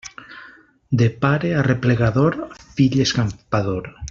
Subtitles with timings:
[1.01, 2.41] De pare arreplegador,
[2.79, 3.97] fill escampador.